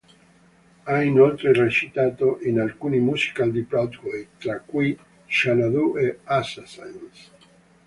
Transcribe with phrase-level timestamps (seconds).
[0.87, 7.29] Ha inoltre recitato in alcuni musical di Broadway, tra cui "Xanadu" e "Assassins.